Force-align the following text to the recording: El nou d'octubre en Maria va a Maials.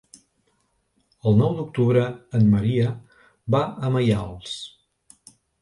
El 1.31 1.37
nou 1.41 1.53
d'octubre 1.59 2.07
en 2.41 2.49
Maria 2.55 2.89
va 3.57 3.63
a 3.89 3.93
Maials. 3.99 4.59